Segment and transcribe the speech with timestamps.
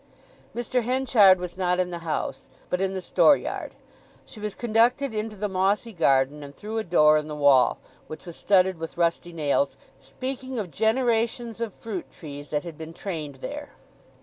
[0.55, 0.81] Mr.
[0.81, 3.75] Henchard was not in the house, but in the store yard.
[4.25, 7.77] She was conducted into the mossy garden, and through a door in the wall,
[8.07, 12.93] which was studded with rusty nails speaking of generations of fruit trees that had been
[12.95, 13.73] trained there.